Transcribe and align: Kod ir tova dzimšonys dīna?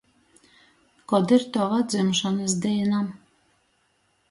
Kod 1.13 1.35
ir 1.37 1.45
tova 1.59 1.83
dzimšonys 1.93 2.59
dīna? 2.65 3.05